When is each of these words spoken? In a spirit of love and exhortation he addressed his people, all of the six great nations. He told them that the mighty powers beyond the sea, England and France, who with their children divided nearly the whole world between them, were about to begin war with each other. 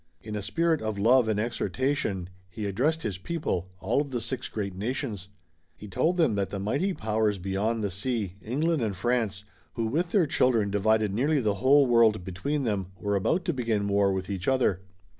In 0.23 0.35
a 0.35 0.41
spirit 0.41 0.81
of 0.81 0.97
love 0.97 1.27
and 1.27 1.39
exhortation 1.39 2.29
he 2.49 2.65
addressed 2.65 3.03
his 3.03 3.19
people, 3.19 3.69
all 3.79 4.01
of 4.01 4.09
the 4.09 4.19
six 4.19 4.49
great 4.49 4.73
nations. 4.73 5.27
He 5.75 5.87
told 5.87 6.17
them 6.17 6.33
that 6.33 6.49
the 6.49 6.57
mighty 6.57 6.91
powers 6.91 7.37
beyond 7.37 7.83
the 7.83 7.91
sea, 7.91 8.33
England 8.41 8.81
and 8.81 8.95
France, 8.95 9.43
who 9.73 9.85
with 9.85 10.11
their 10.11 10.25
children 10.25 10.71
divided 10.71 11.13
nearly 11.13 11.39
the 11.39 11.53
whole 11.61 11.85
world 11.85 12.23
between 12.23 12.63
them, 12.63 12.87
were 12.99 13.15
about 13.15 13.45
to 13.45 13.53
begin 13.53 13.87
war 13.87 14.11
with 14.11 14.27
each 14.27 14.47
other. 14.47 14.81